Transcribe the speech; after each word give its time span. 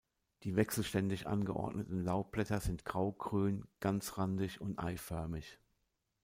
Die 0.41 0.55
wechselständig 0.55 1.27
angeordneten 1.27 2.03
Laubblätter 2.03 2.59
sind 2.59 2.85
grau-grün, 2.85 3.67
ganzrandig 3.81 4.59
und 4.59 4.79
eiförmig. 4.79 5.59